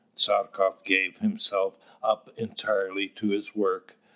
Tchartkoff 0.15 0.83
gave 0.83 1.19
himself 1.19 1.75
up 2.01 2.31
entirely 2.35 3.07
to 3.09 3.27
his 3.29 3.55
work. 3.55 3.97